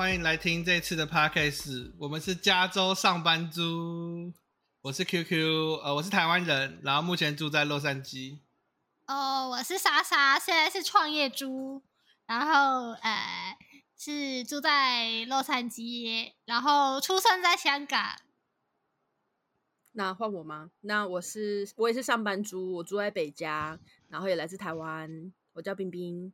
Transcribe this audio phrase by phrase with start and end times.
[0.00, 1.92] 欢迎来听这次的 podcast。
[1.98, 4.32] 我们是加州上班族，
[4.80, 8.38] 我是 QQ，呃，我是台湾人，然后目前住在洛杉矶。
[9.06, 11.82] 哦，我是莎莎，现在是创业猪，
[12.24, 13.58] 然后呃
[13.94, 18.02] 是住在洛杉矶，然后出生在香港。
[19.92, 20.70] 那换我吗？
[20.80, 26.32] 那我是我也是上班族，我住在北加，然后也来自台湾，我叫冰冰。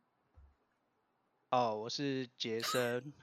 [1.56, 3.15] 哦，我是杰森，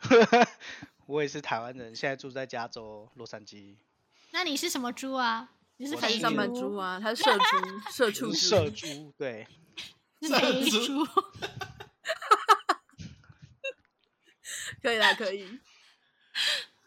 [1.06, 3.76] 我也是台湾人，现在住在加州洛杉矶。
[4.32, 5.52] 那你是什么猪啊？
[5.78, 7.46] 你是我肥是上班猪啊，他是 社猪，
[7.92, 8.34] 社畜猪。
[8.34, 9.48] 社猪，对，
[10.20, 11.06] 是肥社猪。
[14.82, 15.60] 可以啦，可以。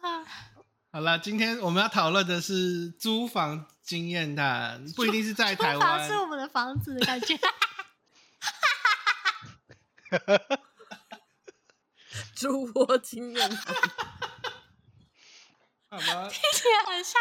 [0.90, 6.14] 好啦，今天我们要讨论的是租房经验谈，不一定是在台湾是。
[6.14, 7.38] 我们的房子的感觉。
[12.36, 13.74] 猪窝经验谈，
[15.88, 17.18] 好吧，听起来很像。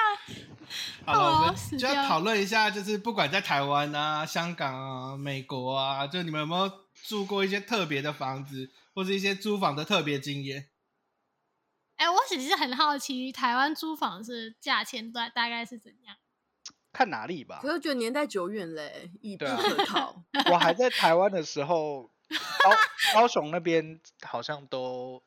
[1.05, 6.69] 好了，我哦们就要讨论一下，就是不管在台湾啊、香港啊、美国啊，就你们有没有
[7.07, 10.69] 住过一些特别的房子，或是一些租房的特别经验？
[11.95, 16.17] 哎、我其实很好奇，台湾租房是价钱大大概是怎样？
[16.91, 17.71] 看哪里吧可。
[17.73, 20.23] 是觉得年代久远嘞，已不对啊可考。
[20.51, 22.71] 我还在台湾的时候，高
[23.13, 25.23] 高雄那边好像都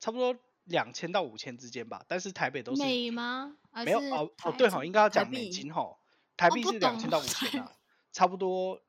[0.00, 3.56] 差不多两千到五千之间吧，但是台北都是美吗？
[3.84, 5.96] 没有哦哦对哈，应该要讲美金哈，
[6.36, 7.72] 台币是两千到五千啊，
[8.12, 8.80] 差不多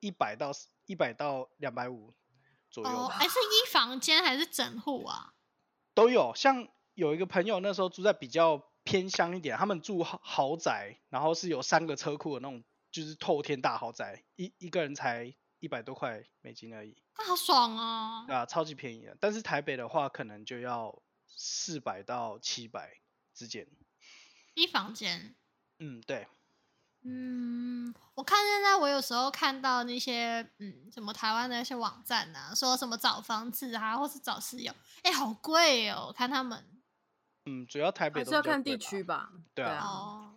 [0.00, 0.50] 一百到
[0.86, 2.12] 一百到两百五
[2.70, 5.34] 左右哦，吧哎、是一房间还是整户啊？
[5.94, 6.34] 都有。
[6.34, 18.26] 像有一个朋友那时候住在比较偏乡一点，他们住豪豪宅，然后是有三个车库的那种，就是透天大豪宅，一一个人才一百多块美金而已，那好爽哦！
[18.28, 19.16] 啊，超级便宜的。
[19.20, 22.98] 但是台北的话，可能就要四百到七百
[23.32, 23.68] 之间。
[24.54, 25.36] 一房间。
[25.78, 26.26] 嗯，对，
[27.04, 36.06] 嗯，我看现在我有时候看到那些嗯什么台湾的那些网站啊，说什么找房子啊，或是找室友，哎、好贵哦！
[36.08, 36.82] 我看他们
[37.46, 39.30] 嗯，主要台北还都是要看地区吧。
[39.54, 40.31] 对啊哦，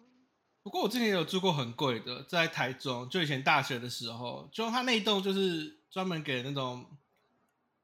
[0.66, 6.84] 不过我之前也有住过很贵的，在台中，就以前大学的时候，就他那一栋就是专门给那种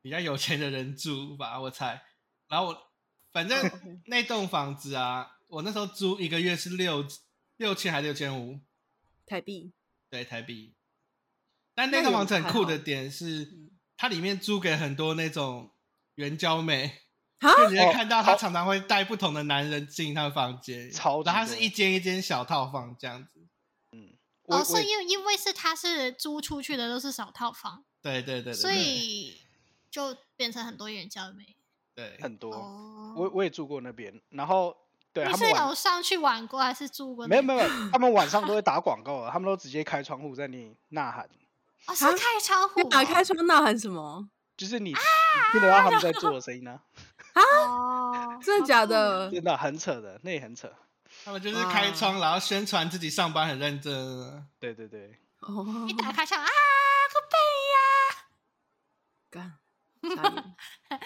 [0.01, 2.01] 比较有钱的人住吧，我猜。
[2.47, 2.87] 然后我
[3.31, 7.05] 反正那栋房子啊，我那时候租一个月是六
[7.57, 8.59] 六千还是六千五？
[9.27, 9.71] 台币
[10.09, 10.73] 对，台币。
[11.75, 15.69] 但那也那栋房子很酷的点是，它里面租给很多那种
[16.15, 16.93] 援交妹，啊，
[17.41, 23.47] 就你会哦看到他常常会带不同的男人进他的房间，超级多然后他是一间一间小套房这样子。
[23.93, 24.13] 嗯
[24.43, 29.41] 哦，是我因为因为是他是租出去的都是小套房，对对对对，所以
[29.89, 31.55] 就变成很多援交妹。
[31.95, 32.17] 对。
[32.21, 34.75] 很多，哦，我我也住过那边，然后
[35.13, 37.27] 对你是他们有上去玩过还是住过？
[37.27, 40.57] 没有没有，他们晚上都会打 广告的，他们都直接开窗户在那
[40.89, 41.29] 呐喊，
[41.87, 44.29] 哦，是啊开窗户、打开窗呐喊什么？
[44.57, 44.95] 就是你你
[45.51, 46.79] 听得到他们在做的声音呢、
[47.33, 49.31] 哦，真的假的？
[49.31, 50.71] 真的很扯的，那也很扯。
[51.23, 54.47] 他们就是开窗，然后宣传自己上班很认真。
[54.59, 56.47] 对对对，哦一，打开窗啊，
[59.29, 59.59] 个干，
[60.15, 60.55] 差点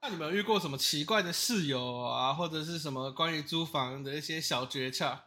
[0.00, 5.18] 那你们有遇过什么奇怪的室友啊，或者是什么关于租房的一些小诀窍？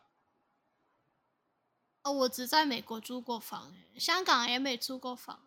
[2.03, 5.41] 哦，我只在美国租过房，香港也没租过房。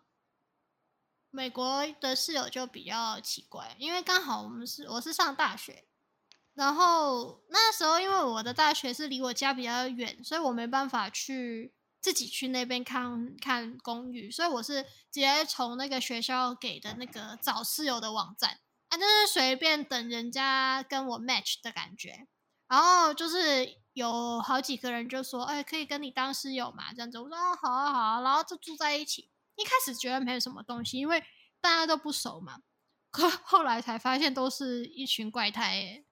[1.31, 5.85] 美国的室友就比较奇怪，因为刚好我们是我是上大学，
[6.53, 18.59] 然后那时候因为我的大学是离我家比较远，所以我没办法去自己去那边看看公寓，所以我是直接从那个学校给的那个找室友的网站，
[18.89, 22.27] 啊，就是随便等人家跟我 match 的感觉。
[22.67, 26.93] 然后就是有好几个人就说，哎，可以跟你当室友嘛？
[26.93, 29.30] 这样子，我说啊，好啊，好啊，然后就住在一起。
[29.61, 31.23] 一开始觉得没有什么东西，因为
[31.61, 32.61] 大家都不熟嘛。
[33.11, 36.05] 可后来才发现，都是一群怪胎、欸，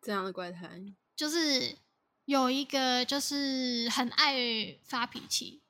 [0.00, 0.80] 这样的怪胎。
[1.16, 1.78] 就是
[2.26, 5.62] 有一个就是很爱发脾气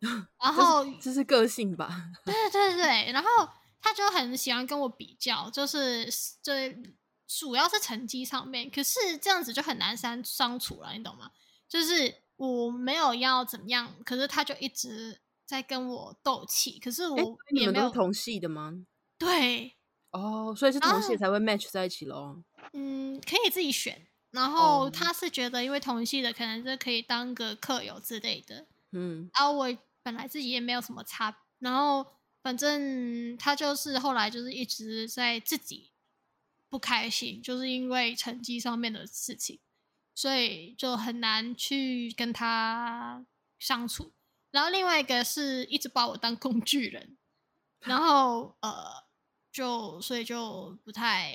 [0.42, 2.10] 然后这是个性吧？
[2.24, 3.28] 对对对，然后
[3.80, 6.06] 他就很喜欢跟我比较，就是
[6.42, 6.96] 就是
[7.28, 11.30] 主要是成绩上面，可是这样子就很难相相处了，你懂吗？
[11.68, 15.20] 就是我没有要怎么样，可是他就一直
[15.52, 18.72] 在跟我斗气，可是哎我也没有你们都是同系的吗？
[19.18, 19.76] 对，
[20.12, 22.42] 哦，所以是同系啊才会 match 在一起喽。
[22.72, 24.06] 嗯，可以自己选。
[24.30, 32.06] 然后哦他是觉得，因为同系的可能就可以当个客友之类的，嗯，然后，我本来自己也没有什么差，然后
[32.42, 35.92] 反正他就是后来就是一直在自己
[36.70, 39.60] 不开心，就是因为成绩上面的事情，
[40.14, 43.26] 所以就很难去跟他
[43.58, 44.14] 相处。
[44.52, 47.18] 然后另外一个是一直把我当工具人，
[47.80, 49.02] 然后呃，
[49.50, 51.34] 就所以就不太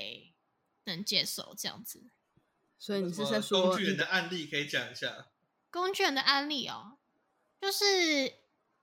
[0.84, 2.10] 能接受这样子。
[2.78, 5.26] 所以你是在说工具人的案例可以讲一下？
[5.70, 6.96] 工具人的案例哦，
[7.60, 8.32] 就是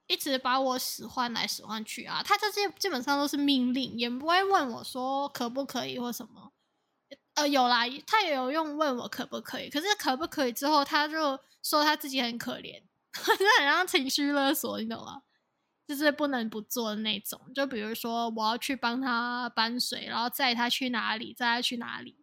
[0.08, 6.52] 一直把我使唤来使唤去啊，他这些基本上都是命令，也不会问我说可不可以或什么。
[7.36, 12.84] 呃，有啦，他也有用问我可不可以，可是可不可以之后，他就说他自己很可怜，
[13.26, 15.24] 真的很像情绪勒索，你懂吗？
[15.88, 17.40] 就是不能不做的那种。
[17.54, 22.18] 就比如说，我要去帮他搬水，然后载他去哪里，载他去哪里，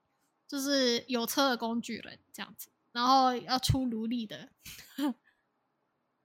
[0.48, 4.50] 就是有车的工具人这样子，然后要出奴隶的。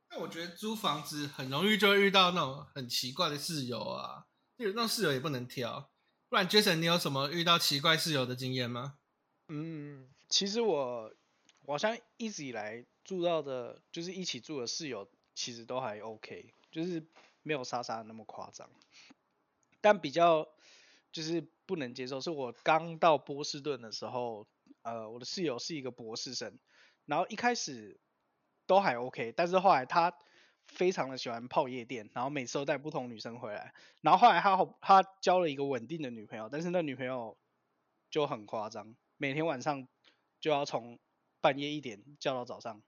[0.09, 4.25] 那我觉得租房子很容易就会遇到那种很奇怪的室友啊，
[4.57, 5.91] 有那种室友也不能挑。
[6.29, 8.97] 不然，Jason，你有什么遇到奇怪室友的经验吗？
[9.49, 11.13] 嗯，其实我
[11.65, 17.03] 我好像一直以来住到的，就是一起住的室友，其实都还 OK，就是
[17.41, 18.69] 没有莎莎那么夸张。
[19.79, 20.47] 但比较
[21.13, 24.45] 就是不能接受，是我刚到波士顿的时候，
[24.81, 26.59] 呃，我的室友是一个博士生，
[27.05, 27.97] 然后一开始
[28.65, 30.13] 都还 OK，但是后来他
[30.67, 37.37] 非常的喜欢泡夜店，然后每次都带不同女生回来，然后后来他好他交了一个稳定的女朋友，但是那女朋友
[38.11, 39.87] 就很夸张，每天晚上
[40.41, 40.99] 就要从
[41.39, 42.81] 半夜一点叫到早上，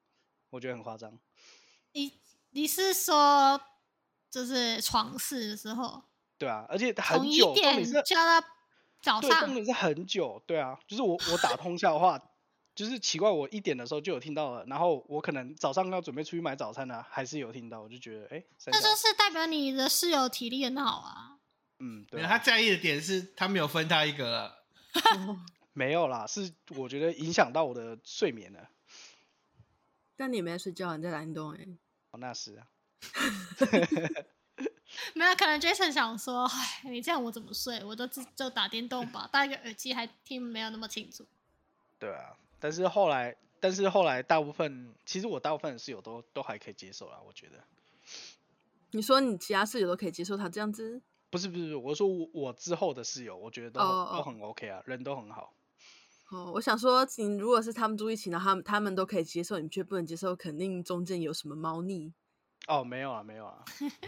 [0.49, 1.17] 我觉得很夸张。
[1.93, 2.13] 你
[2.51, 3.59] 你是说
[4.29, 6.03] 就是床事的时候，
[6.37, 8.47] 对啊，而且从很久，重一点叫到
[9.01, 12.21] 早上，点是很久，对啊，就是我我打通宵的话，
[12.75, 21.37] 就是奇怪，我一点的时候就有听到了，然后我可能早上要准备出去买早餐呢、还是有听到，我就觉得哎，那就是代表你的室友体力很好啊。
[21.79, 24.65] 嗯，对他在意的点是他没有分他一个了。
[25.71, 28.69] 没有啦，是我觉得影响到我的睡眠了，
[30.19, 31.65] 但你没有睡觉，你在打电动哎。
[32.11, 32.67] 哦，那是啊，
[35.15, 37.81] 没有，可能 Jason 想说，哎，你这样我怎么睡？
[37.85, 41.25] 我都自就打电动吧，戴个耳机还听没有那么清楚。
[41.97, 47.63] 对啊，但是后来，但是后来大部分，其实我大部分的室友都都还可以接受啊，我觉得。
[48.91, 51.01] 你说你其他室友都可以接受他这样子？
[51.29, 55.53] 不是不是，我说我我之后的室友，我觉得都、都很 OK 啊，人都很好。
[56.31, 62.13] 哦，我想说，你如果是他们住一起，然后他们他们都可以接受，你却不能接受，肯定中间有什么猫腻。
[62.67, 63.65] 哦，没有啊，没有啊，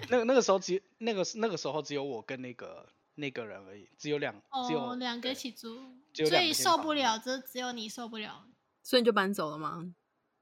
[0.09, 4.35] 那个那个时候只那个那个时候只有我跟那个那个人而已，只有两
[4.67, 5.79] 只有哦，两个一起住，
[6.13, 8.45] 所以受不了，这只有你受不了。
[8.83, 9.93] 所以你就搬走了吗？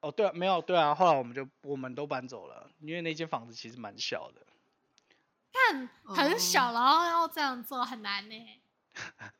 [0.02, 4.46] 哦，对啊，没有对啊，后来我们就我们都搬走了，因为那间房子其实蛮小的。
[5.52, 8.36] 但很哦小，然后要这样做很难呢。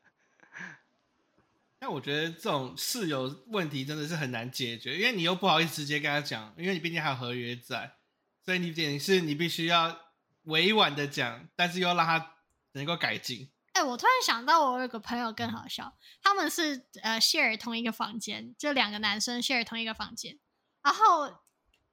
[1.80, 7.96] 但我觉得这种室友问题真的是很难解决，因为你又不好意思直接跟他讲，因为你毕竟还有合约在，
[8.44, 9.98] 所以你等于是你必须要
[10.42, 12.34] 委婉的讲，但是又让他
[12.72, 13.50] 能够改进。
[13.72, 20.38] 哎、我突然想到，我有个朋友更好笑，他们是呃 share 同一个房间，就两个男生 share 同一个房间，
[20.82, 21.40] 然后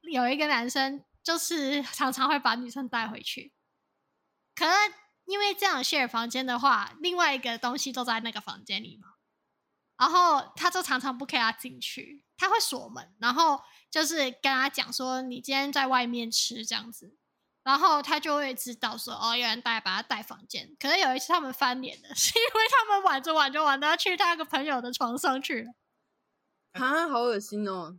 [0.02, 3.54] 有一个男生就是常常会把女生带回去，
[4.54, 4.74] 可能
[5.26, 9.14] 因为这样 share 房间的话，另外一个东西都在那个房间里嘛，
[9.98, 17.16] 然后他就常常不给他进去，他会锁门，然后就是跟他讲说你今天在外面吃这样子，
[17.64, 20.76] 然后他就会知道说，哦，有人带把他带房间。
[20.80, 25.72] 可是有一次他们翻脸了， 是因为他们玩着玩着玩到去他那个朋友的床上去了，
[26.74, 27.98] 啊，好恶心哦！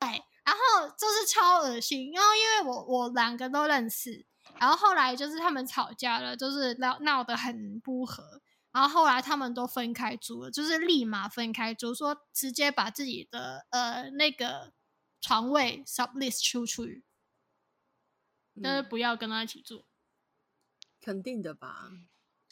[0.00, 0.08] 对
[0.44, 2.10] 然后就是超恶心。
[2.12, 4.26] 然后因为我我两个都认识，
[4.58, 8.40] 然后后来就是他们吵架了，就是闹闹得很不和。
[8.74, 14.72] 然后后来他们都分开住了，就是立马分开住，说直接把自己的呃那个
[15.20, 17.04] 床位 sublist 出去，
[18.60, 19.84] 但是嗯，不要跟他一起住。
[21.00, 21.92] 肯定的吧？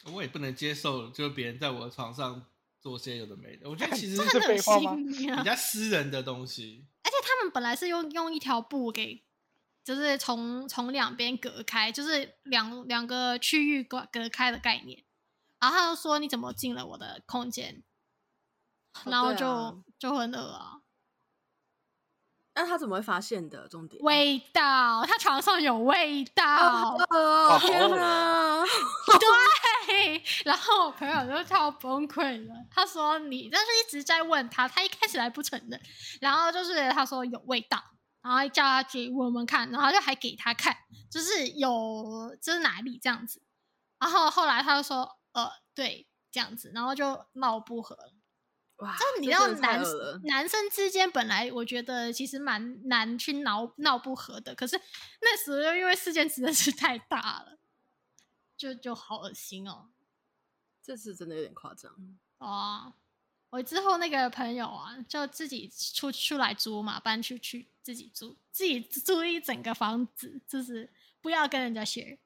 [0.04, 2.46] 我也不能接受，就是别人在我的床上
[2.80, 3.68] 做些有的没的。
[3.68, 6.86] 我觉得其实是很恶废话吗心啊比较私人的东西。
[7.02, 9.24] 而且他们本来是用用一条布给，
[9.82, 15.04] 就是从从两边隔开，就是两两个区域隔隔开的概念。
[15.62, 17.82] 然后他就说：“你怎么进了我的空间？”
[18.94, 20.82] 哦然后就、就很恶啊，
[22.54, 23.66] 那他怎么会发现的？
[23.68, 26.98] 重点味道，他床上有味道。
[27.08, 28.62] 哦，天恶哪！
[29.86, 32.54] 对，然后我朋友就超崩溃了。
[32.70, 35.80] 他说你，但是一直在问他，他一开始还不承认，
[36.20, 37.82] 然后就是他说有味道，
[38.20, 40.76] 然后叫他给我们看，然后就还给他看，
[41.10, 43.40] 就是有这是哪里这样子。
[43.98, 47.96] 然后后来他就说呃对这样子，然后就闹不和。
[48.76, 49.80] 哇，就你这知道男
[50.24, 54.80] 男生之间本来我觉得其实蛮难去闹闹不和的，可是
[55.20, 57.58] 那时候因为事件实在是太大了，
[58.56, 59.90] 就就好恶心哦。
[60.82, 62.18] 这次真的有点夸张。
[62.38, 62.94] 哦，
[63.50, 72.18] 我之后那个朋友啊，就自己出出来租嘛，搬出去自己租，自己租一整个房子，就是不要跟人家 share。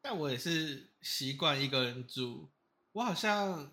[0.00, 2.50] 但我也是习惯一个人住。
[2.92, 3.72] 我好像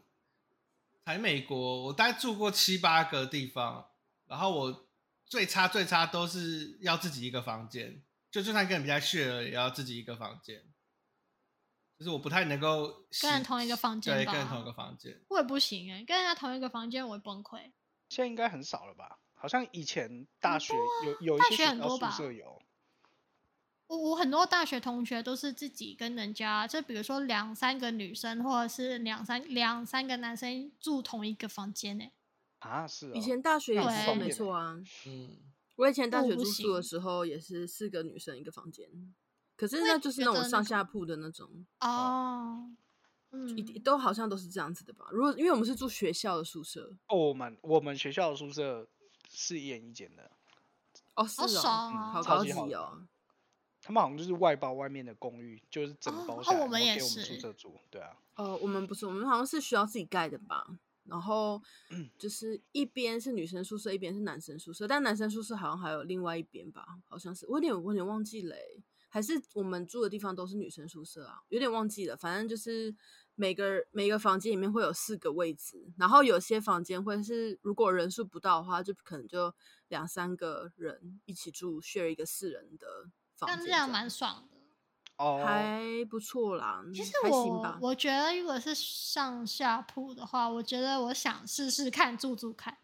[1.05, 3.89] 来美国，我大概住过七八个地方，
[4.27, 4.87] 然后我
[5.25, 10.63] 最差最差都是要自己一个房间，就就算跟人家 share 也要自己一个房间。
[11.97, 15.19] 就是我不太能够跟人同一个房间对，跟人同一个房间。
[15.29, 17.59] 我也不行哎、跟人家同一个房间我会崩溃。
[18.09, 19.17] 现在应该很少了吧？
[19.33, 20.73] 好像以前大学
[21.05, 22.61] 有有一大学些学校宿很多吧舍有，
[23.97, 32.05] 我我很多大学同学都是自己跟人家，就比如说两三个女生，或者是两三两三个男生住同一个房间呢、
[32.59, 35.37] 啊，是哦以前大学也是没错啊，嗯，
[35.77, 36.89] 我以前大学住宿的行。
[36.89, 38.87] 时候也是四个女生一个房间，
[39.55, 42.69] 可是会那就是那种上下铺的那种，哦，
[43.55, 45.05] 一嗯，都好像都是这样子的吧？
[45.11, 48.87] 如果因为我们是住学校的宿舍，哦，我们我们学校的宿舍
[49.29, 50.31] 是一人一间的，
[51.15, 53.07] 哦，是好哦，爽好高级哦。
[53.87, 57.79] 他们好像就是外包外面的公寓，就是整包下来，我们也是给我们宿是舍住。
[57.89, 60.67] 对啊，哦，我们不是，我们好像是需要自己盖的吧？
[61.05, 66.85] 然后嗯 就是一边是女生宿舍，一边是男生宿舍，但男生宿舍好像还有另外一边吧？
[67.07, 71.39] 好像是，我有点我有点忘记嘞欸、还是我们住的地方都是女生宿舍啊？
[71.47, 72.93] 有点忘记了，反正就是
[73.35, 79.55] 每个每个房间里面会有四个位置，然后有些房间会是如果人数不到的话，就可能就
[79.87, 84.57] 两三个人一起住，share 一个四人的房间，但这样蛮爽的。
[85.17, 87.89] 哦，还不错啦，其实还行吧我。
[87.89, 92.77] 我觉得，如果是上下铺的话，我觉得我想试试看住住看。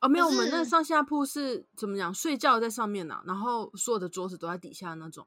[0.00, 2.12] 哦，没有，我们那是上下铺是怎么讲？
[2.12, 5.26] 睡觉在上面呢、然后所有的桌子都在底下那种。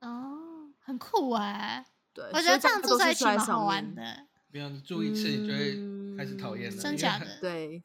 [0.00, 1.84] 哦，很酷哎、
[2.14, 3.66] 对，我觉得这样住在一起蛮好。
[3.66, 4.26] 玩的。
[4.48, 7.82] 没有你住一次，你就会开始讨厌了，嗯真假的对，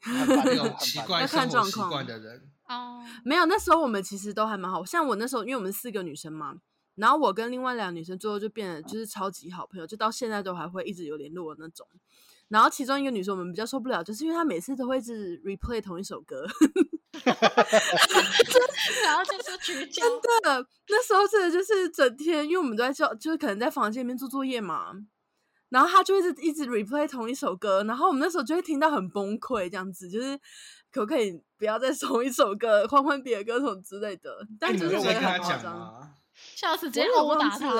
[0.79, 4.83] 奇怪要看生活习状况惯的人，哦，没有，那时候我们其实都还蛮好。
[4.85, 6.55] 像我那时候，因为我们四个女生嘛，
[6.95, 11.85] 然后我跟另外两个女生最后就变得就是超级好朋友，就到现在都还会一直有联络的那种。
[12.47, 16.45] 然后其中一个女生我们比较受不了，就是因为她每次都会一直 replay 同一首歌，
[19.05, 20.03] 然后就说绝交。
[20.03, 24.93] 真的，那时候真的就是整天，因为我们都在教，就是可能在房间里面做作业嘛，
[25.71, 30.37] 然后他就一直一直 replay 同一首歌，然后我们那时候就会听到很崩溃，这样子，就是
[30.91, 34.45] 可不可以不要再同一首歌，换换别的歌什么之类的？
[34.59, 36.15] 但就是我也没有在跟他很夸张，讲吗？
[36.55, 37.73] 笑死，直接殴打他，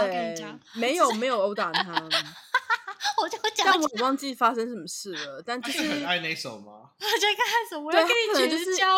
[0.76, 1.94] 没有没有殴打他，
[3.22, 6.92] 我就讲，但我也忘记发生什么事了，但就是很爱那首吗？
[6.98, 8.98] 我就开始我要跟你绝交。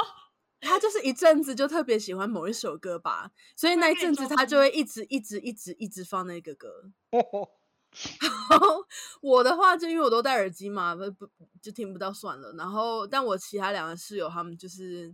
[0.65, 6.69] 他就是一阵子就特别喜欢某一首歌吧，所以那一阵子他就会一直一直一直一直放那个歌。
[9.21, 11.29] 我的话，就因为我都戴耳机嘛，不不
[11.61, 12.53] 就听不到算了。
[12.57, 15.13] 然后，但我其他两个室友他们就是，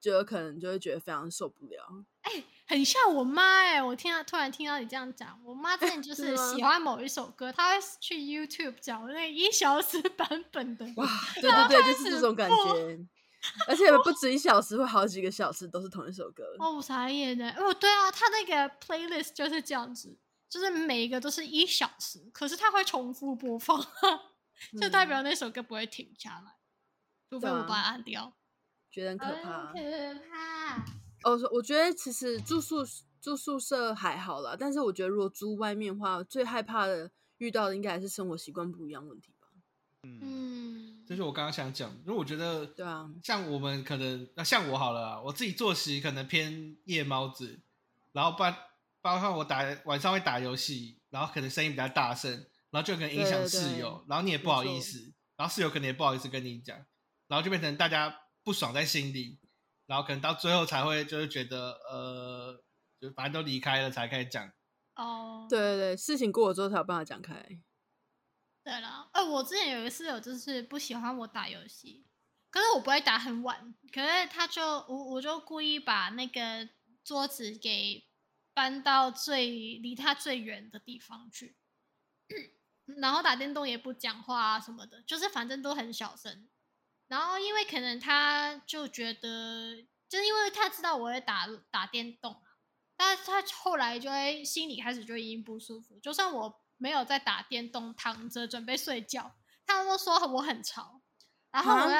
[0.00, 2.04] 就有可能就会觉得非常受不了。
[2.22, 10.86] 哎很像我妈哎、我听到突然听到你这样讲，我妈之前就 是喜欢某一首歌，她会去 YouTube 找那一小时版本的。
[10.96, 12.98] 哇，对对对，就是这种感觉，
[13.66, 16.44] 而且不止一小时，会好几个小时都是同一首歌。
[16.60, 17.50] 哦，我傻眼呢。
[17.56, 20.16] 哦，对啊，她那个 playlist 就是这样子，
[20.50, 23.80] 就是每一个都是一小时，可是它会重复播放，
[24.80, 26.52] 就代表那首歌不会停下来，
[27.30, 28.34] 除非我把它按掉。
[28.90, 29.72] 觉得很可怕。
[29.72, 29.78] 可
[30.28, 30.84] 怕。
[31.22, 32.78] 哦，我觉得其实住宿
[33.20, 39.46] 住宿舍还好啦，但是我觉得如果住外面的话，最害怕的遇到的应该还是生活习惯不一样问题吧。
[40.02, 47.60] 嗯，嗯，这是我刚刚想讲，因为我觉得，对啊，像我们可能，那像我好了啊，我自己作息可能偏夜猫子，
[48.10, 48.52] 然后包
[49.02, 52.30] 包括我打晚上会打游戏，然后可能声音比较大声，
[52.70, 56.76] 然后就可能影响对对室友，然后你也不好意思，然后室友可能也不好意思跟你讲，
[57.28, 59.38] 然后就变成大家不爽在心里，
[59.86, 62.62] 然后可能到最后才会就是觉得呃，
[63.00, 64.52] 就反正都离开了才开始讲，
[64.96, 67.34] 哦，对对对，事情过了之后才有办法讲开。
[68.62, 72.04] 对了，呃，我之前有一个室友就是不喜欢我打游戏，
[72.50, 76.68] 可是我不会打很晚，可是他就我我就故意把那个
[77.02, 78.06] 桌子给
[78.54, 81.56] 搬到最离他最远的地方去，
[82.84, 86.48] 然后打电动也不讲话啊什么的，就是反正都很小声。
[87.08, 92.58] 然后因为可能他就觉得，就是因为他知道我会打打电动啊，
[92.96, 99.34] 但是他后来就会心里开始就已经不舒服，就算我没有在打电动，躺着准备睡觉，
[99.66, 101.00] 他都说我很吵。
[101.50, 101.90] 然后我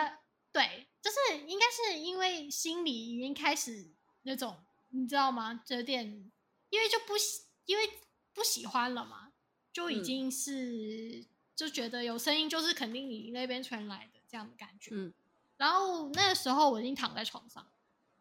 [0.52, 3.92] 对，就是应该是因为心里已经开始
[4.22, 5.62] 那种，你知道吗？
[5.68, 6.30] 有点
[6.70, 8.00] 因为就不喜，因为
[8.32, 9.32] 不喜欢了嘛，
[9.72, 14.90] 就已嗯经是、就觉得有声音就是肯定你那边传来的这样的感觉。
[14.94, 15.12] 嗯
[15.56, 17.70] 然后那个时候我已经躺在床上，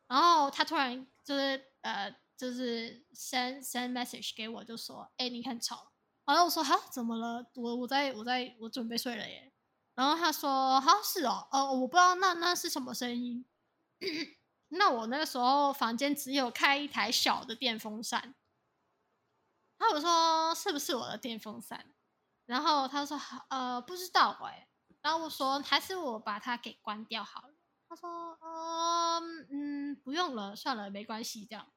[0.08, 5.94] 然后他突然就是呃，就是 send send message 给我，就说：“哎、你很吵。”
[6.27, 7.50] 然后我说：“哈，怎么了？
[7.56, 9.53] 我我在我在我准备睡了耶。”
[9.96, 13.46] 然后他说：“哈，是哦，哦，我不知道那那是什么声音。
[14.69, 18.35] 那我那个时候房间只有开一台小的电风扇。
[19.77, 21.93] 然后我说：是不是我的电风扇？
[22.45, 24.67] 然后他说：呃，不知道哎、
[25.01, 27.53] 然后我说还是我把它给关掉好了。
[27.88, 31.71] 他说，嗯，嗯，不用了，算了，没关系，这样。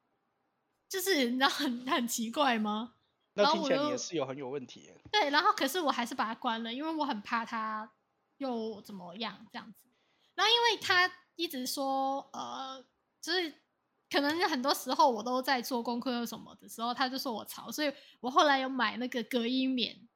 [0.88, 2.94] 就是你知道很很奇怪吗？
[3.34, 5.00] 那听起来你然后我就的室友很有问题耶。
[5.10, 7.90] 对，然后可是我还是把它关了，因为我很怕它
[8.36, 9.88] 又怎么样这样子。
[10.34, 12.84] 然后因为他一直说，呃，
[13.20, 13.62] 就是
[14.10, 20.08] 可能很多时候我都在做功课什么的时候，他就说我吵，所以我后来有买那个隔音棉，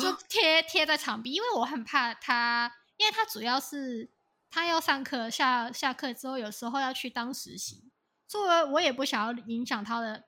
[0.00, 0.18] 就哦。
[0.28, 4.10] 贴贴在墙壁，因为我很怕他，因为他主要是
[4.50, 7.90] 他要上课，下下课之后有时候要去当实习，
[8.26, 10.24] 所以我我也不想要影响他的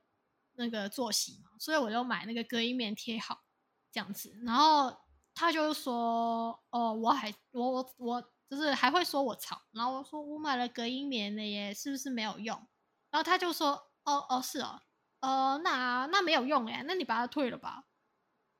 [0.54, 3.42] 那个作息嘛，所以我就买那个隔音棉贴好
[3.90, 4.96] 这样子，然后
[5.34, 12.57] 他就说，哦，我还我我我就是还会说我吵，然后我说我买了隔音棉了耶，是不是没有用？
[13.11, 13.71] 然后他就说，
[14.05, 14.81] 哦哦是哦，
[15.21, 17.85] 呃那那没有用哎，那你把它退了吧。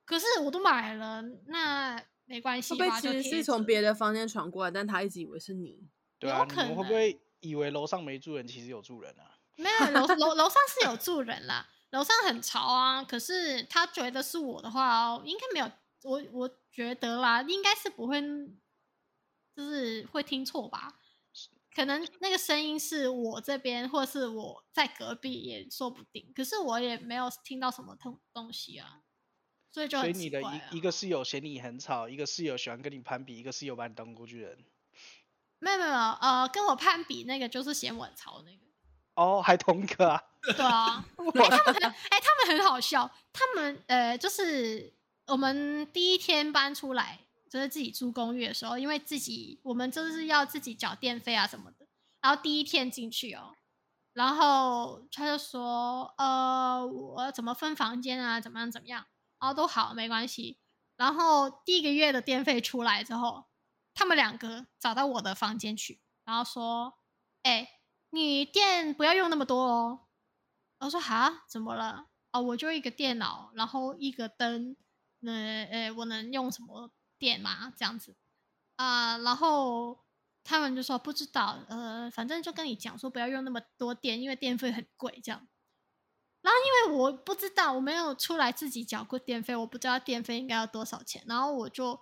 [0.05, 5.87] 可是我都买了，那没关系吧，会不会其实是从别的房间传过来，但他一直以为是你？
[6.17, 9.37] 对啊，可能们会不会以为楼上没住人，其实有住人啊？
[9.55, 13.03] 没有楼楼楼上是有住人啦，楼上很潮啊。
[13.03, 15.71] 可是他觉得是我的话哦，应该没有，
[16.03, 18.21] 我我觉得啦，应该是不会，
[19.57, 20.93] 就是会听错吧。
[21.75, 26.31] 可能那个声音是我这边，或是我在隔壁也说不定。
[26.35, 29.01] 可是我也没有听到什么东东西啊，
[29.71, 34.63] 所以就很所以你的一一个室友嫌你很吵，一个室友喜欢跟你攀比，一个室友把你当工具人。
[35.59, 38.65] 没有没有呃，跟我攀比那个就是嫌我很吵那个。
[39.15, 40.23] 哦，还同一个啊？
[40.41, 44.93] 对啊， 哎、他们很哎、他们很好笑，他们呃，就是
[45.27, 51.87] 我们第一天搬出来，就是自己租公寓的时候，因为自己我们就是要自己缴电费啊什么的，
[52.21, 53.55] 然后第一天进去哦，
[54.13, 59.05] 然后他就说，呃，我怎么分房间啊，怎么样怎么样，
[59.39, 60.59] 然后都好没关系，
[60.95, 63.45] 然后第一个月的电费出来之后，
[63.93, 66.95] 他们两个找到我的房间去，然后说，
[67.43, 67.69] 哎、
[68.09, 70.01] 你电不要用那么多哦。
[70.79, 72.07] 我说哈，怎么了？
[72.31, 74.75] 哦，我就一个电脑，然后一个灯，
[75.21, 77.73] 呃呃，我能用什么电嘛？
[77.77, 78.15] 这样子
[78.75, 80.05] 啊、然后
[80.43, 85.47] 他们就说不知道，呃，反正就跟你讲说不要用那么多电，因为电费很贵，这样。
[86.41, 91.99] 然后因为我不知道，我没有出来自己缴过电费，我不知道电费应该要多少钱，然后我就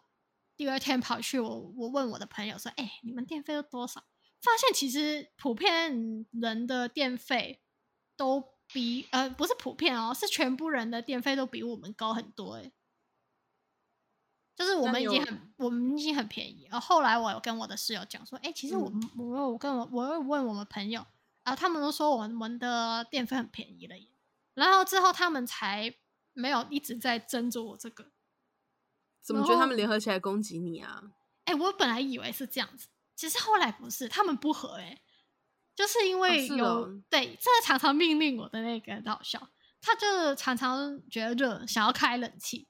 [0.58, 4.04] 第二天跑去我我问我的朋友说，哎、你们电费都多少？
[4.42, 7.64] 发现其实普遍人的电费
[8.16, 12.74] 都比呃不是普遍哦，是全部人的电费都比我们高很多诶。
[14.56, 16.68] 就是我们已经很我们已经很便宜。
[16.72, 21.06] 然后后来我有跟我的室友讲说，哎、其实我们、我有跟我我有问我们朋友，
[21.44, 24.08] 然后他们都说我们的电费很便宜了耶。
[24.54, 25.94] 然后之后他们才
[26.34, 28.12] 没有一直在争着我这个。
[29.22, 31.02] 怎么觉得他们联合起来攻击你啊？
[31.46, 35.02] 哎、我本来以为是这样子，其实后来不是，他们不合哎、
[35.76, 39.50] 就是因为有、对这个常常命令我的那个很好笑，
[39.82, 42.68] 他就常常觉得热，想要开冷气，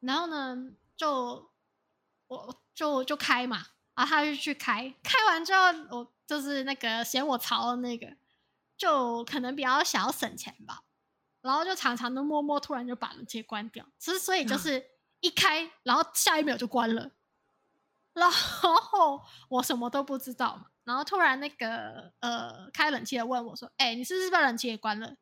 [0.00, 1.50] 然后呢就
[2.26, 5.62] 我就就开嘛，然后他就去开，开完之后
[5.96, 8.18] 我就是那个嫌我吵的那个，
[8.76, 10.82] 就可能比较想要省钱吧，
[11.40, 14.84] 然后就常常都默默突然就把冷气关掉，其实所以就是
[15.20, 17.12] 一开，然后下一秒就关了。
[18.12, 25.16] 然后我什么都不知道嘛，然后突然那个呃开冷气的问我说：“哎、你是不是把冷气也关了？”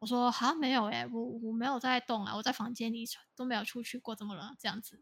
[0.00, 4.56] 我说：“好像没有哎、我我没有在动啊，我在房间里都没有出去过，怎么了？
[4.58, 5.00] 这样子。”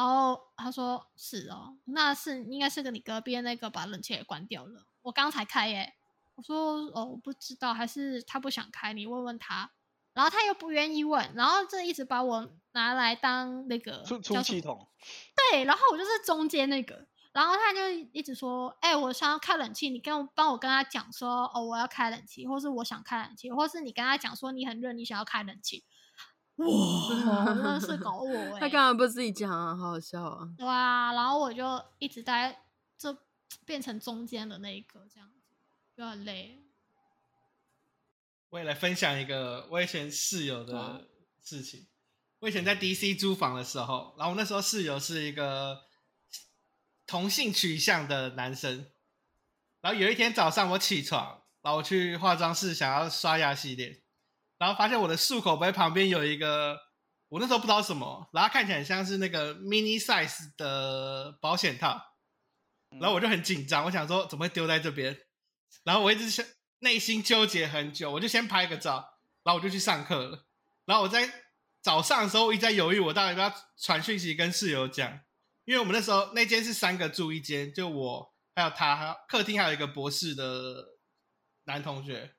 [0.00, 5.92] 然后他说：“是哦，那是应该是跟你隔壁那个把冷气也关掉了，我刚才开耶。”
[6.36, 9.72] 我说：“哦，我不知道，还是他不想开，你问问他。”
[10.14, 14.88] 然后他又不愿意问，然后这一直把我拿来当那个出出气筒，
[15.52, 25.84] 对，然后我就是中间那个，然后他就一直说：“哎、我想要开冷气，你跟我帮我跟他讲说，哦，我要开冷气，或是我想开冷气，或是你跟他讲说你很热，你想要开冷气。”
[26.66, 29.76] 哇，真的是搞我哎、 他干嘛不自己讲啊？
[29.76, 30.48] 好好笑啊！
[30.56, 32.62] 对啊，然后我就一直待，
[32.98, 33.16] 就
[33.64, 35.36] 变成中间的那一个，这样子
[35.96, 36.62] 就很累。
[38.50, 41.06] 我也来分享一个我以前室友的
[41.42, 41.86] 事情。
[42.40, 45.82] 我以前在 DC 租房的时候，然后我那时候室友是一个
[47.06, 48.86] 同性取向的男生。
[49.80, 54.00] 然后有一天早上我起床，然后我去化妆室想要刷牙洗脸，
[54.60, 56.78] 然后发现我的漱口杯旁边有一个，
[57.30, 61.98] 我那时候不知道什么，然后看起来很像是那个 mini size 的保险套，
[63.00, 65.18] 然后我就很紧张，我想说怎么会丢在这边？
[65.82, 66.44] 然后我一直想
[66.80, 70.46] 内心纠结很久，我就先拍个照，然后我就去上课了。
[70.84, 71.26] 然后我在
[71.80, 75.20] 早上的时候我一直在犹豫，我到底要不要传讯息跟室友讲，
[75.64, 80.98] 因为我们那时候那间是三个住一间，就我还有他，还有客厅还有一个博士的
[81.64, 82.34] 男同学，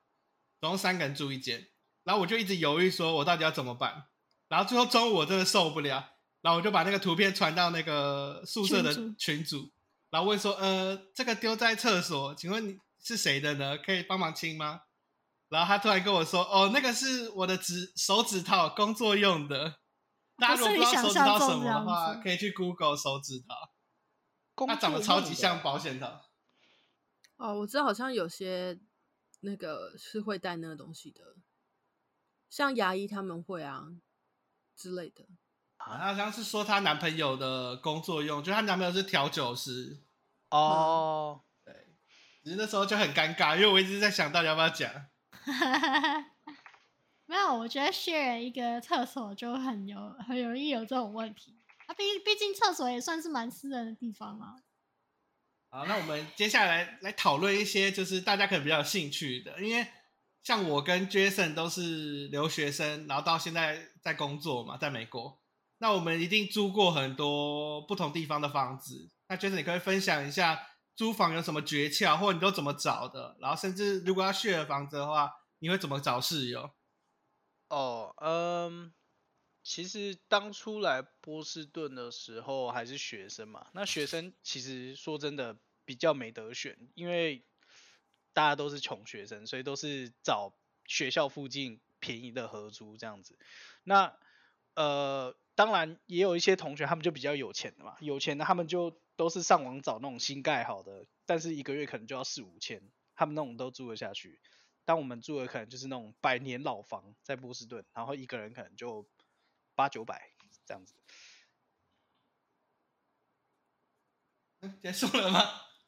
[0.60, 1.71] 总共三个人住一间。
[2.04, 4.04] 然后我就一直犹豫，说我到底要怎么办。
[4.48, 6.10] 然后最后中午我真的受不了，
[6.40, 9.70] 然后我就把那个图片传到那个宿舍的群组，
[10.10, 13.78] 然后问说，呃，这个丢在厕所，请问你是谁的呢？
[13.78, 14.82] 可以帮忙清吗？
[15.48, 19.76] 然后他突然跟我说，哦，那个是我的指手指套，工作用的。
[20.38, 26.22] 大家如果不知道手指套什么的话，可以去 Google 手指套，它长得超级像保险套。
[27.36, 28.78] 哦，我知道好像有些
[29.40, 31.20] 那个是会带那个东西的，
[32.52, 33.86] 像牙医他们会啊
[34.76, 35.24] 之类的。
[35.78, 40.02] 好像是说她男朋友的工作用，就她男朋友是调酒师，
[40.50, 41.74] 哦，对，
[42.44, 44.92] 只是那时候就很尴尬，因为我一直在想到底要不要讲。
[47.24, 51.58] 没有，我觉得 share 一个厕所就很有很容易有这种问题。
[51.86, 54.56] 啊，毕毕竟厕所也算是蛮私人的地方啊。
[55.70, 59.86] 好，那我们接下来来讨论一些就是大家可能比较有兴趣的，因为
[60.42, 65.40] 像我跟 Jason 都是留学生，然后到现在在工作嘛，在美国，
[65.78, 69.10] 那我们一定租过很多不同地方的房子。
[69.28, 70.60] 那 Jason，你可以分享一下
[70.94, 73.36] 租房有什么诀窍，或者你都怎么找的？
[73.40, 76.70] 然后甚至如果要血的房子的话，你会怎么找室友？
[77.68, 78.92] 哦，嗯，
[79.62, 87.46] 其实当初来波士顿的时候还是学生嘛，那学生其实说真的比较没得选，因为
[88.32, 90.52] 大家都是穷学生，所以都是找
[90.86, 93.38] 学校附近便宜的合租这样子。
[93.84, 94.16] 那
[94.74, 102.82] 呃，当然也有一些同学他们就比较有钱的嘛，有钱的他们就都是上网找那种新盖好的，但是一个月可能就要四五千，
[103.14, 104.40] 他们那种都住得下去。
[104.84, 109.06] 但我们住的可能就是那种百年老房，在波士顿，然后一个人可能就
[109.76, 110.32] 八九百
[110.66, 110.94] 这样子。
[114.82, 115.40] 结束了吗？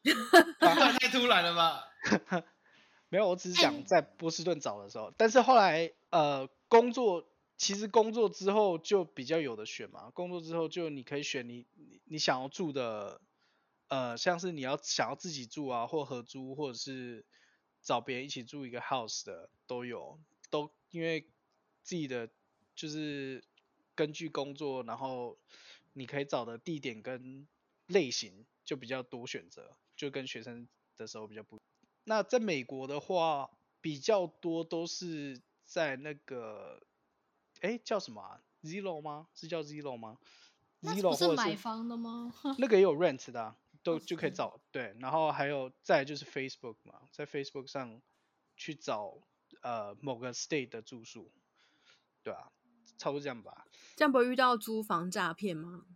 [0.61, 1.85] 太突然了吧？
[3.09, 10.11] 没有，我只是哎讲在波士顿找的时候，但是后来呃工作，其实工作之后就比较有的选嘛。
[10.11, 13.21] 工作之后就你可以选你你你想要住的，
[13.88, 17.25] 呃，像是你要想要自己住啊，或合租，或者是
[17.83, 20.19] 找别人一起住一个 house 的都有，
[20.51, 21.29] 都因为
[21.83, 22.29] 自己的
[22.75, 23.45] 就是
[23.95, 25.38] 根据工作，然后
[25.93, 27.47] 你可以找的地点跟
[27.87, 31.59] 类型就比较多选择，就跟学生的时候比较不。
[32.04, 36.87] 那在美国的话，比较多都是在那个，
[37.61, 39.28] 哎，叫什么啊？Zillow 吗？
[39.35, 40.18] 是叫 Zillow 吗
[40.80, 42.35] 不是或者是买房的吗？
[42.59, 48.02] 那个也有 rent 的、啊，都哦就可以找对，然后还有再就是 Facebook 嘛，在 Facebook 上
[48.57, 49.18] 去找
[49.62, 51.33] 呃某个 state 的住宿，
[52.22, 52.52] 对啊，
[52.98, 53.66] 差不多这样吧。
[53.96, 55.87] 这样不会遇到租房诈骗吗？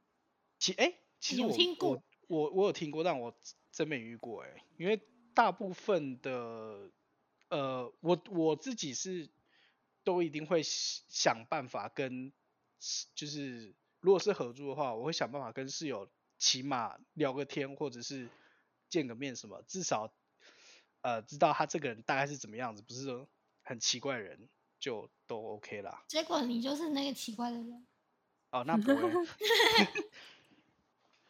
[0.58, 3.38] 其哎，其实我有听过我我我有听过，但我
[3.70, 5.00] 真没遇过哎，因为
[5.34, 6.90] 大部分的
[7.48, 9.28] 呃，我我自己是
[10.04, 12.32] 都一定会想想办法跟，
[13.14, 18.28] 就是如果是合租的话，我会想办法跟室友起码聊个天，或者是
[18.88, 20.12] 见个面什么，至少
[21.02, 23.28] 呃知道他这个人大概是怎么样子，不是说
[23.62, 24.48] 很奇怪的人
[24.80, 26.04] 就都 OK 啦。
[26.08, 27.86] 结果你就是那个奇怪的人。
[28.50, 29.02] 哦，那不会。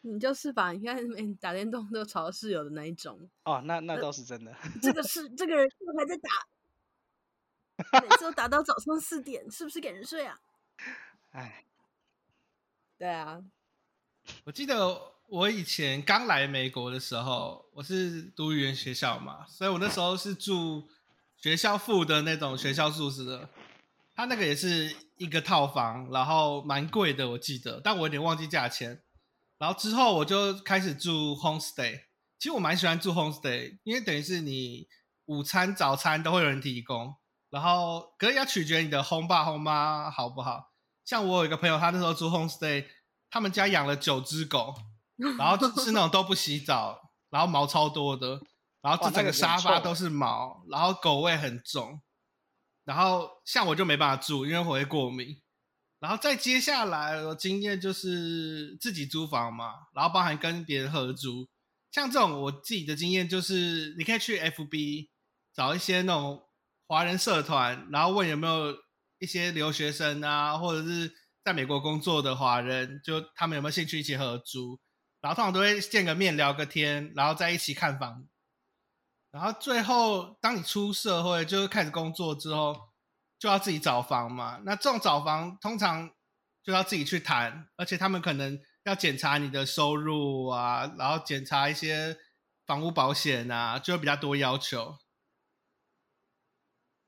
[0.01, 4.55] 你就是吧你看每打电动都吵到室友的那一种，哦，那那倒是真的。
[4.81, 10.39] 这个是这个人是不是还在打，每次都打到早上四点，是不是给人睡啊？
[11.31, 11.65] 哎，
[12.97, 13.43] 对啊，
[14.45, 20.87] 我记得我以前刚来美国的时候，我是读语言学校嘛，所以我那时候是住
[21.35, 23.49] 学校附的那种学校宿舍，
[24.15, 29.01] 它那个也是一个套房，然后蛮贵的，我记得，但我有点忘记价钱。
[29.59, 32.05] 然后之后我就开始住 homestay，
[32.39, 34.87] 其实我蛮喜欢住 homestay，因为等于是你
[35.25, 37.15] 午餐、早餐都会有人提供，
[37.49, 40.71] 然后可是要取决你的 home 爸 home 妈好不好。
[41.03, 42.85] 像我有一个朋友，他那时候住 homestay，
[43.29, 44.73] 他们家养了九只狗，
[45.37, 48.39] 然后是那种都不洗澡，然后毛超多的，
[48.81, 52.01] 然后这整个沙发都是毛，然后狗味很重，
[52.85, 55.41] 然后像我就没办法住，因为我会过敏。
[55.99, 61.49] 然后再接下来我经验就是自己租房嘛，然后包含跟别人合租，
[61.91, 65.09] 像这种我自己的经验就是，你可以去 FB
[65.53, 66.41] 找一些那种
[66.87, 68.73] 华人社团，然后问有没有
[69.19, 71.11] 一些留学生啊，或者是
[71.43, 74.79] 在美国工作的华人，就他们有没有兴趣一起合租，
[75.19, 78.25] 然后通常都会见个面聊个天，然后在一起看房。
[79.31, 82.88] 然后最后，当你出社会，就是开始工作之后，
[83.39, 84.61] 就要自己找房嘛。
[84.65, 86.11] 那这种找房通常
[86.61, 92.17] 就要自己去谈，而且他们可能要检查你的收入啊，然后检查一些
[92.65, 94.97] 房屋保险啊，就会比较多要求。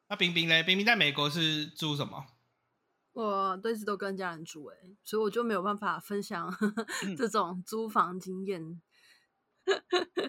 [0.08, 0.63] 那冰冰嘞？
[0.63, 2.26] 冰冰在美国是住什么？
[3.13, 6.50] 我都一直都跟家人住、欸，所以我就没有办法分享
[7.17, 8.82] 这种租房经验。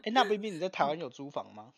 [0.03, 1.75] 哎，那冰冰你在台湾有租房吗？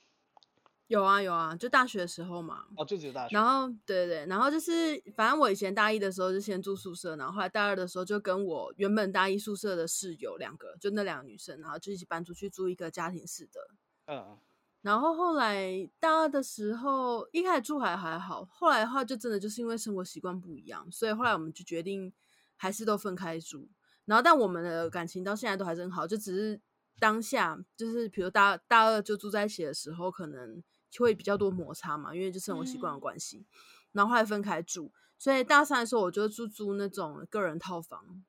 [0.89, 2.65] 有啊有啊，就大学的时候嘛。
[2.77, 3.35] 哦，就只有大学。
[3.35, 13.61] 然后对对对，然后就是反正我以前大一的时候就先住宿舍，然后后来大二的时候就跟我原本大一宿舍的室友两个，就那两个女生，然后就一起搬出去住一个家庭式的。
[14.07, 14.39] 嗯，
[14.83, 22.13] 然后后来大二的时候，一开始住还还好，后来的话就真的就是因为生活习惯不一样，所以后来我们就决定
[22.57, 23.69] 还是都分开住。
[24.05, 26.61] 然后但我们的感情到现在都还是很好，就只是
[26.99, 30.63] 当下就是比如大大二就住在一起的时候，可能就
[31.01, 33.47] 会比较多摩擦嘛，因为就生活习惯的嗯关系。
[33.93, 38.25] 然后后来分开住，所以大三的时候我就住租那种个人套房，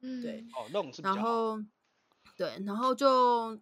[0.00, 1.02] 嗯，对哦，那种是。
[1.02, 1.62] 然后
[2.36, 3.60] 对，然后就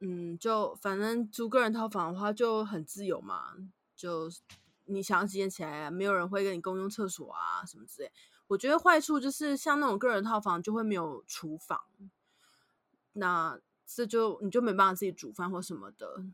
[0.00, 3.54] 嗯，就反正租个人套房的话就很自由嘛，
[3.94, 4.30] 就
[4.86, 8.10] 你想要几点起来啊，没有人会跟你共用厕所啊什么之类。
[8.46, 11.84] 我觉得坏处就是像那种个人套房就会没有厨房，
[13.12, 16.24] 那这就你就没办法自己煮饭或什么的。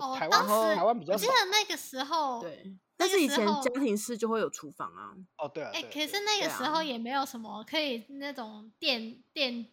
[0.00, 5.14] 哦，哦台湾当时台湾比较少我记得那个时候，对，但是以前家庭式就会有厨房啊。
[5.36, 9.66] 哦，对啊，哎、可是那个时候啊也没有什么可以那种电电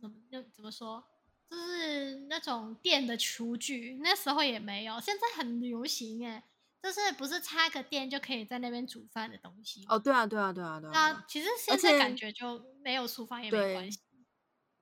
[0.00, 1.04] 怎么就怎么说，
[1.50, 6.44] 就是那种电的厨具，那时候也没有，现在很流行哎，
[6.82, 10.92] 就是不是插个电就可以在那边煮饭的东西哦，对啊，对啊，对啊，对啊。
[10.92, 13.98] 那其实现在感觉就没有厨房也没对关系，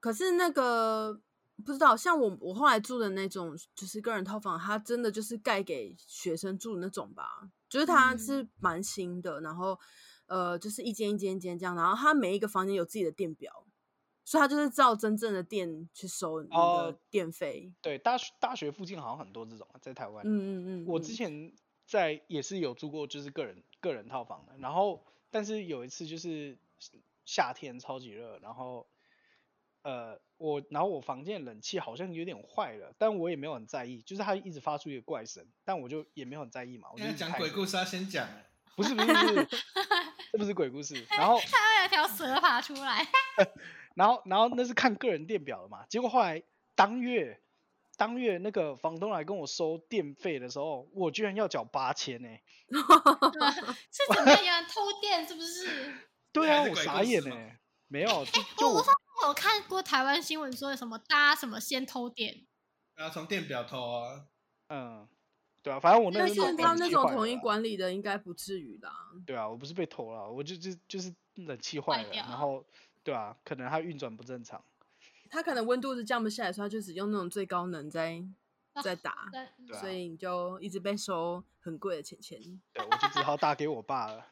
[0.01, 1.21] 可是那个
[1.65, 9.79] 不知道，像我我后来住的那种就是个人套房，它真的就是盖给学生住的那种吧，就是它嗯是蛮新的，然后
[10.27, 13.67] 呃就是一间一间一间这样，然后它每一个房间有自己的电表，
[14.25, 17.73] 所以它就是照真正的电去收你的哦电费。
[17.81, 20.25] 对大学大学附近好像很多这种，在台湾。
[20.27, 21.53] 嗯嗯嗯，我嗯之前
[21.87, 24.57] 在也是有住过，就是个人个人套房的。
[24.59, 26.59] 然后，但是有一次就是
[27.25, 28.87] 夏天超级热，然后
[29.83, 36.89] 呃我然后我房间的冷气好像有点坏了，但我也没有很在意，就是它一直发出一个怪声，但我就也没有很在意嘛。
[36.93, 39.49] 我就讲鬼故事要先讲欸，不是不是不是，
[40.33, 41.07] 这不是鬼故事。
[41.11, 43.07] 然后它会有条蛇爬出来，
[43.95, 46.43] 然后然后那是看个人电表的嘛，结果后来
[46.75, 47.41] 当月
[47.97, 52.29] 当月那个房东来跟我收电费的时候，我居然要缴八千 呢。
[52.69, 54.45] 是怎么样？
[54.45, 55.95] 有人偷电是不是？
[56.33, 57.37] 对啊，我傻眼呢。
[57.89, 58.83] 没有，就就我
[59.27, 62.47] 有看过台湾新闻说什么搭什么先偷电，
[62.95, 64.25] 然后从电表偷啊，
[64.69, 65.09] 嗯，
[65.63, 68.93] 对啊，反正我那但个冷是他那气种统一管理的应该不至于啦。
[69.27, 72.65] 对啊，我不是被偷了，我就就就是冷气坏了，然后
[73.03, 74.63] 对啊，可能它运转不正常。
[75.31, 78.23] 它可能温度是降不下来，所以它就只用那种最高能在
[78.75, 79.31] 啊在打，
[79.81, 82.39] 所以你就一直被收很贵的钱钱。
[82.75, 84.27] 对，我就只好打给我爸了。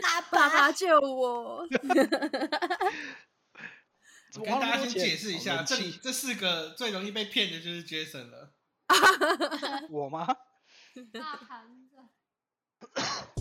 [0.00, 1.66] 爸 爸爸救我！
[4.36, 8.54] 我跟大家先解释一下，这里这四个最容易被骗的就是 Jason 了。
[9.90, 10.26] 我吗？
[11.12, 11.96] 大盘子。